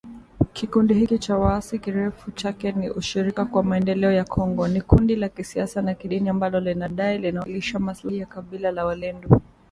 [0.53, 5.29] kikundi hiki cha waasi kirefu chake ni 'Ushirika kwa maendeleo ya Kongo' ni kundi la
[5.29, 9.41] kisiasa na kidini ambalo linadai linawakilisha maslahi ya kabila la walendu